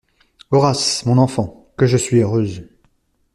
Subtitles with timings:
[0.49, 1.05] Horace!…
[1.05, 1.71] mon enfant!…
[1.77, 2.63] que je suis heureuse!